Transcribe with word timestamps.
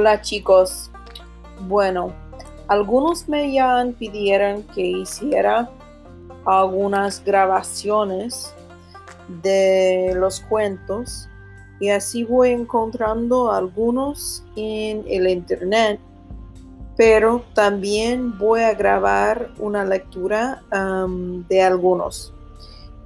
Hola 0.00 0.20
chicos. 0.22 0.92
Bueno, 1.66 2.12
algunos 2.68 3.28
me 3.28 3.52
ya 3.52 3.84
pidieron 3.98 4.62
que 4.62 4.80
hiciera 4.80 5.68
algunas 6.46 7.24
grabaciones 7.24 8.54
de 9.42 10.12
los 10.14 10.38
cuentos 10.38 11.28
y 11.80 11.88
así 11.88 12.22
voy 12.22 12.50
encontrando 12.50 13.50
algunos 13.50 14.44
en 14.54 15.02
el 15.08 15.28
internet 15.28 15.98
pero 16.96 17.42
también 17.54 18.38
voy 18.38 18.60
a 18.60 18.74
grabar 18.74 19.50
una 19.58 19.84
lectura 19.84 20.62
de 21.48 21.60
algunos 21.60 22.32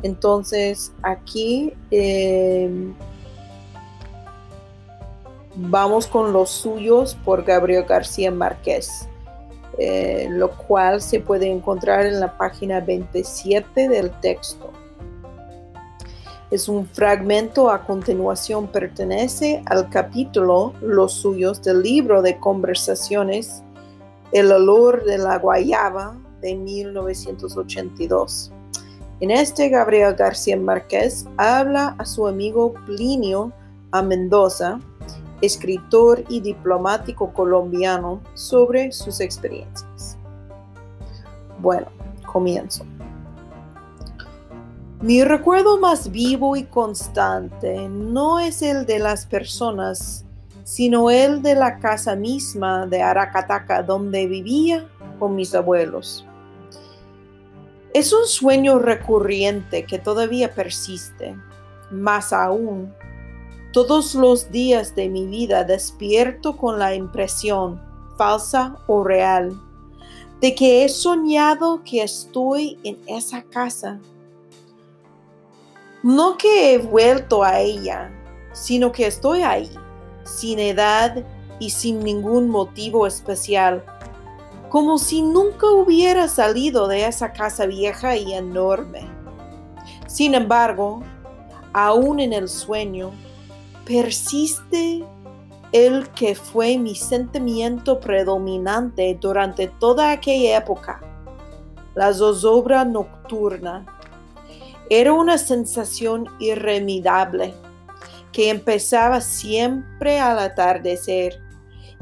entonces 0.02 0.92
aquí 1.02 1.72
em, 1.90 2.92
vamos 5.54 6.06
con 6.06 6.32
los 6.32 6.50
suyos 6.50 7.16
por 7.24 7.44
Gabriel 7.44 7.84
García 7.84 8.30
Márquez 8.30 9.08
eh, 9.78 10.28
lo 10.30 10.50
cual 10.50 11.00
se 11.00 11.20
puede 11.20 11.50
encontrar 11.50 12.04
en 12.04 12.20
la 12.20 12.36
página 12.36 12.80
27 12.80 13.88
del 13.88 14.10
texto 14.20 14.72
es 16.52 16.68
un 16.68 16.86
fragmento 16.86 17.70
a 17.70 17.86
continuación, 17.86 18.66
pertenece 18.66 19.62
al 19.64 19.88
capítulo 19.88 20.74
Los 20.82 21.14
suyos 21.14 21.62
del 21.62 21.80
libro 21.80 22.20
de 22.20 22.36
conversaciones 22.38 23.62
El 24.32 24.52
olor 24.52 25.02
de 25.04 25.16
la 25.16 25.38
guayaba 25.38 26.14
de 26.42 26.54
1982. 26.54 28.52
En 29.20 29.30
este, 29.30 29.70
Gabriel 29.70 30.14
García 30.14 30.58
Márquez 30.58 31.24
habla 31.38 31.96
a 31.96 32.04
su 32.04 32.26
amigo 32.26 32.74
Plinio 32.84 33.50
a 33.90 34.02
Mendoza, 34.02 34.78
escritor 35.42 36.24
y 36.28 36.40
diplomático 36.40 37.32
colombiano, 37.32 38.22
sobre 38.34 38.92
sus 38.92 39.20
experiencias. 39.20 40.16
Bueno, 41.58 41.88
comienzo. 42.24 42.86
Mi 45.02 45.24
recuerdo 45.24 45.80
más 45.80 46.12
vivo 46.12 46.54
y 46.54 46.62
constante 46.62 47.88
no 47.88 48.38
es 48.38 48.62
el 48.62 48.86
de 48.86 49.00
las 49.00 49.26
personas, 49.26 50.24
sino 50.62 51.10
el 51.10 51.42
de 51.42 51.56
la 51.56 51.80
casa 51.80 52.14
misma 52.14 52.86
de 52.86 53.02
Aracataca 53.02 53.82
donde 53.82 54.26
vivía 54.28 54.86
con 55.18 55.34
mis 55.34 55.54
abuelos. 55.56 56.24
Es 57.94 58.12
un 58.12 58.26
sueño 58.26 58.78
recurrente 58.78 59.84
que 59.84 59.98
todavía 59.98 60.54
persiste. 60.54 61.36
Más 61.90 62.32
aún, 62.32 62.94
todos 63.72 64.14
los 64.14 64.50
días 64.50 64.94
de 64.94 65.08
mi 65.08 65.26
vida 65.26 65.64
despierto 65.64 66.56
con 66.56 66.78
la 66.78 66.94
impresión, 66.94 67.80
falsa 68.16 68.76
o 68.86 69.02
real, 69.02 69.58
de 70.40 70.54
que 70.54 70.84
he 70.84 70.88
soñado 70.88 71.82
que 71.84 72.02
estoy 72.02 72.78
en 72.84 72.98
esa 73.06 73.42
casa 73.42 74.00
no 76.02 76.36
que 76.36 76.74
he 76.74 76.78
vuelto 76.78 77.44
a 77.44 77.60
ella, 77.60 78.10
sino 78.52 78.90
que 78.90 79.06
estoy 79.06 79.42
ahí, 79.42 79.70
sin 80.24 80.58
edad 80.58 81.24
y 81.60 81.70
sin 81.70 82.00
ningún 82.00 82.50
motivo 82.50 83.06
especial, 83.06 83.84
como 84.68 84.98
si 84.98 85.22
nunca 85.22 85.68
hubiera 85.70 86.26
salido 86.26 86.88
de 86.88 87.06
esa 87.06 87.32
casa 87.32 87.66
vieja 87.66 88.16
y 88.16 88.34
enorme. 88.34 89.08
Sin 90.08 90.34
embargo, 90.34 91.02
aún 91.72 92.18
en 92.18 92.32
el 92.32 92.48
sueño, 92.48 93.12
persiste 93.84 95.04
el 95.72 96.08
que 96.10 96.34
fue 96.34 96.78
mi 96.78 96.94
sentimiento 96.94 97.98
predominante 97.98 99.16
durante 99.20 99.68
toda 99.68 100.12
aquella 100.12 100.58
época, 100.58 101.00
la 101.94 102.12
zozobra 102.12 102.84
nocturna 102.84 103.86
era 104.90 105.12
una 105.12 105.38
sensación 105.38 106.26
irremediable 106.38 107.54
que 108.32 108.50
empezaba 108.50 109.20
siempre 109.20 110.18
al 110.18 110.38
atardecer 110.38 111.40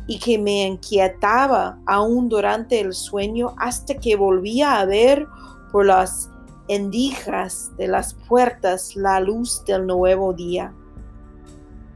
y 0.06 0.18
que 0.18 0.38
me 0.38 0.66
inquietaba 0.66 1.78
aún 1.86 2.28
durante 2.28 2.80
el 2.80 2.94
sueño 2.94 3.54
hasta 3.58 3.94
que 3.94 4.16
volvía 4.16 4.80
a 4.80 4.84
ver 4.86 5.26
por 5.70 5.86
las 5.86 6.30
endijas 6.68 7.70
de 7.76 7.88
las 7.88 8.14
puertas 8.14 8.96
la 8.96 9.20
luz 9.20 9.64
del 9.64 9.86
nuevo 9.86 10.32
día. 10.32 10.72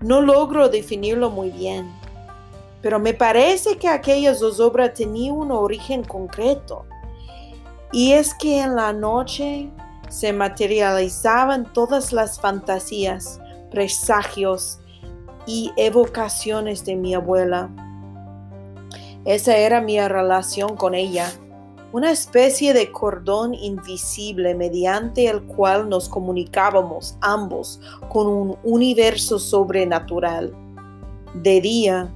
No 0.05 0.21
logro 0.21 0.69
definirlo 0.69 1.31
muy 1.31 1.49
bien, 1.49 1.91
pero 2.83 2.99
me 2.99 3.15
parece 3.15 3.79
que 3.79 3.89
aquella 3.89 4.35
zozobra 4.35 4.93
tenía 4.93 5.33
un 5.33 5.51
origen 5.51 6.05
concreto. 6.05 6.85
Y 7.91 8.13
es 8.13 8.35
que 8.35 8.61
en 8.61 8.77
la 8.77 8.93
noche 8.93 9.71
se 10.11 10.35
materializaban 10.35 11.73
todas 11.73 12.13
las 12.13 12.39
fantasías, 12.39 13.41
presagios 13.71 14.79
y 15.47 15.73
evocaciones 15.79 16.85
de 16.85 16.97
mi 16.97 17.15
abuela. 17.15 17.71
Esa 19.25 19.57
era 19.57 19.81
mi 19.81 19.99
relación 20.07 20.77
con 20.77 20.95
ella, 20.95 21.33
una 21.95 22.11
especie 22.11 22.75
de 22.75 22.91
cordón 22.91 23.55
invisible 23.55 24.53
mediante 24.57 25.29
el 25.29 25.45
cual 25.45 25.89
nos 25.89 26.09
comunicábamos 26.09 27.17
ambos 27.21 27.81
con 28.09 28.27
un 28.27 28.59
universo 28.65 29.39
sobrenatural. 29.39 30.53
De 31.35 31.61
día, 31.61 32.13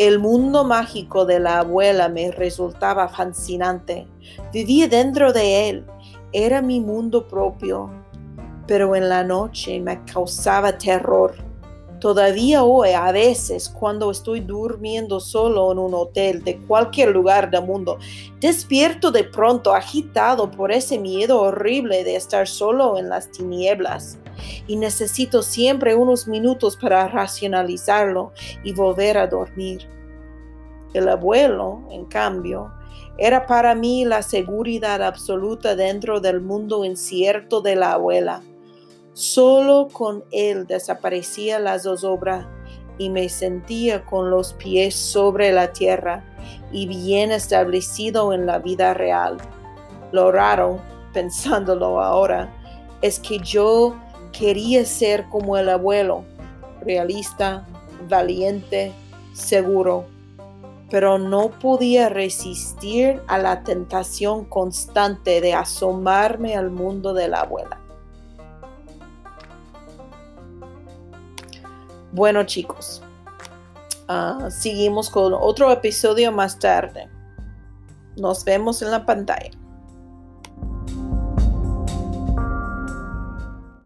el 0.00 0.18
mundo 0.18 0.64
mágico 0.64 1.26
de 1.26 1.38
la 1.38 1.60
abuela 1.60 2.08
me 2.08 2.32
resultaba 2.32 3.06
fascinante. 3.08 4.08
Vivía 4.52 4.88
dentro 4.88 5.32
de 5.32 5.68
él 5.68 5.86
era 6.32 6.60
mi 6.60 6.80
mundo 6.80 7.28
propio, 7.28 7.88
pero 8.66 8.96
en 8.96 9.08
la 9.08 9.22
noche 9.22 9.78
me 9.78 10.04
causaba 10.06 10.76
terror. 10.76 11.36
Todavía 12.00 12.64
hoy, 12.64 12.92
a 12.92 13.12
veces, 13.12 13.68
cuando 13.68 14.10
estoy 14.10 14.40
durmiendo 14.40 15.20
solo 15.20 15.70
en 15.70 15.78
un 15.78 15.92
hotel 15.92 16.42
de 16.42 16.56
cualquier 16.60 17.10
lugar 17.10 17.50
del 17.50 17.66
mundo, 17.66 17.98
despierto 18.40 19.10
de 19.10 19.24
pronto 19.24 19.74
agitado 19.74 20.50
por 20.50 20.72
ese 20.72 20.98
miedo 20.98 21.42
horrible 21.42 22.02
de 22.02 22.16
estar 22.16 22.48
solo 22.48 22.96
en 22.96 23.10
las 23.10 23.30
tinieblas. 23.30 24.18
Y 24.66 24.76
necesito 24.76 25.42
siempre 25.42 25.94
unos 25.94 26.26
minutos 26.26 26.74
para 26.74 27.06
racionalizarlo 27.06 28.32
y 28.64 28.72
volver 28.72 29.18
a 29.18 29.26
dormir. 29.26 29.86
El 30.94 31.06
abuelo, 31.06 31.82
en 31.90 32.06
cambio, 32.06 32.72
era 33.18 33.46
para 33.46 33.74
mí 33.74 34.06
la 34.06 34.22
seguridad 34.22 35.02
absoluta 35.02 35.76
dentro 35.76 36.18
del 36.20 36.40
mundo 36.40 36.82
incierto 36.82 37.60
de 37.60 37.76
la 37.76 37.92
abuela. 37.92 38.42
Solo 39.12 39.88
con 39.92 40.24
él 40.30 40.66
desaparecía 40.66 41.58
la 41.58 41.78
zozobra 41.78 42.48
y 42.98 43.10
me 43.10 43.28
sentía 43.28 44.04
con 44.04 44.30
los 44.30 44.52
pies 44.52 44.94
sobre 44.94 45.52
la 45.52 45.72
tierra 45.72 46.24
y 46.72 46.86
bien 46.86 47.32
establecido 47.32 48.32
en 48.32 48.46
la 48.46 48.58
vida 48.58 48.94
real. 48.94 49.38
Lo 50.12 50.30
raro, 50.32 50.80
pensándolo 51.12 52.00
ahora, 52.00 52.52
es 53.02 53.18
que 53.18 53.38
yo 53.38 53.96
quería 54.32 54.84
ser 54.84 55.28
como 55.28 55.56
el 55.56 55.68
abuelo, 55.68 56.24
realista, 56.82 57.66
valiente, 58.08 58.92
seguro 59.32 60.06
pero 60.90 61.18
no 61.18 61.50
podía 61.50 62.08
resistir 62.08 63.22
a 63.28 63.38
la 63.38 63.62
tentación 63.62 64.44
constante 64.44 65.40
de 65.40 65.54
asomarme 65.54 66.56
al 66.56 66.70
mundo 66.70 67.14
de 67.14 67.28
la 67.28 67.42
abuela. 67.42 67.79
Bueno 72.12 72.42
chicos, 72.44 73.02
ah, 74.08 74.48
seguimos 74.50 75.10
con 75.10 75.32
otro 75.32 75.70
episodio 75.70 76.32
más 76.32 76.58
tarde. 76.58 77.08
Nos 78.16 78.44
vemos 78.44 78.82
en 78.82 78.90
la 78.90 79.06
pantalla. 79.06 79.59